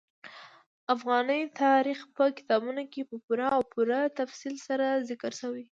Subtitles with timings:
[0.95, 5.69] افغاني تاریخ په کتابونو کې په پوره او پوره تفصیل سره ذکر شوی دي.